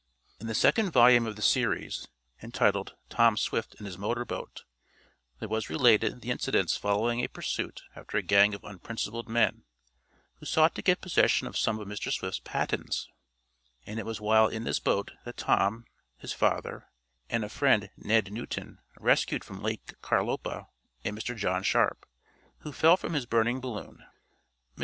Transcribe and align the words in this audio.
In 0.39 0.47
the 0.47 0.55
second 0.55 0.89
volume 0.89 1.27
of 1.27 1.35
the 1.35 1.43
series, 1.43 2.07
entitled 2.41 2.95
"Tom 3.09 3.37
Swift 3.37 3.75
and 3.75 3.85
His 3.85 3.99
Motor 3.99 4.25
Boat," 4.25 4.63
there 5.39 5.47
was 5.47 5.69
related 5.69 6.21
the 6.21 6.31
incidents 6.31 6.75
following 6.75 7.19
a 7.23 7.29
pursuit 7.29 7.83
after 7.95 8.17
a 8.17 8.23
gang 8.23 8.55
of 8.55 8.63
unprincipled 8.63 9.29
men, 9.29 9.63
who 10.39 10.47
sought 10.47 10.73
to 10.73 10.81
get 10.81 11.01
possession 11.01 11.45
of 11.45 11.55
some 11.55 11.77
of 11.79 11.87
Mr. 11.87 12.11
Swift's 12.11 12.39
patents, 12.39 13.09
and 13.85 13.99
it 13.99 14.07
was 14.07 14.19
while 14.19 14.47
in 14.47 14.63
this 14.63 14.79
boat 14.79 15.11
that 15.23 15.37
Tom, 15.37 15.85
his 16.17 16.33
father, 16.33 16.87
and 17.29 17.43
a 17.43 17.47
friend, 17.47 17.91
Ned 17.95 18.31
Newton, 18.33 18.79
rescued 18.97 19.43
from 19.43 19.61
Lake 19.61 20.01
Carlopa 20.01 20.65
a 21.05 21.11
Mr. 21.11 21.37
John 21.37 21.61
Sharp, 21.61 22.07
who 22.61 22.71
fell 22.71 22.97
from 22.97 23.13
his 23.13 23.27
burning 23.27 23.61
balloon. 23.61 24.03
Mr. 24.75 24.79